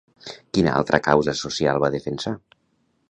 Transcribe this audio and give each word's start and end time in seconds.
Quina 0.57 0.71
altra 0.79 1.01
causa 1.09 1.37
social 1.41 1.83
va 1.85 1.91
defensar? 1.97 2.35